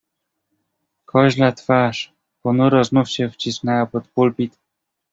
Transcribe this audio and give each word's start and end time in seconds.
"Koźla 1.05 1.51
twarz 1.51 2.13
ponuro 2.41 2.83
znów 2.83 3.09
się 3.09 3.29
wcisnęła 3.29 3.85
pod 3.85 4.07
pulpit." 4.07 4.57